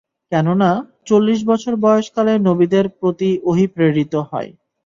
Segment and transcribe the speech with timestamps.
[0.31, 0.69] কেননা,
[1.05, 4.49] চল্লিশ বছর বয়সকালে নবীদের প্রতি ওহী প্রেরিত হয়।